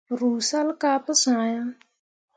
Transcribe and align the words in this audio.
Ruu 0.19 0.39
salle 0.49 0.73
kah 0.81 0.97
pu 1.05 1.11
sã 1.21 1.35
ah. 1.61 1.65